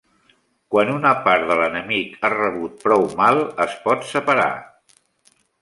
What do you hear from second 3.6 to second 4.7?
es pot separar.